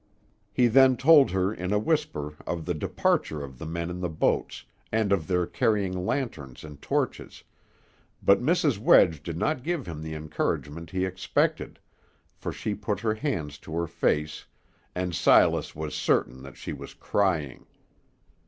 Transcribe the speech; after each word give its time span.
He 0.51 0.65
then 0.65 0.97
told 0.97 1.29
her 1.29 1.53
in 1.53 1.71
a 1.71 1.77
whisper 1.77 2.33
of 2.47 2.65
the 2.65 2.73
departure 2.73 3.43
of 3.43 3.59
the 3.59 3.67
men 3.67 3.91
in 3.91 3.99
the 3.99 4.09
boats, 4.09 4.65
and 4.91 5.11
of 5.11 5.27
their 5.27 5.45
carrying 5.45 6.07
lanterns 6.07 6.63
and 6.63 6.81
torches, 6.81 7.43
but 8.23 8.41
Mrs. 8.41 8.79
Wedge 8.79 9.21
did 9.21 9.37
not 9.37 9.61
give 9.61 9.85
him 9.85 10.01
the 10.01 10.15
encouragement 10.15 10.89
he 10.89 11.05
expected, 11.05 11.77
for 12.33 12.51
she 12.51 12.73
put 12.73 13.01
her 13.01 13.13
hands 13.13 13.59
to 13.59 13.73
her 13.75 13.85
face, 13.85 14.43
and 14.95 15.13
Silas 15.13 15.75
was 15.75 15.93
certain 15.93 16.41
that 16.41 16.57
she 16.57 16.73
was 16.73 16.95
crying. 16.95 17.67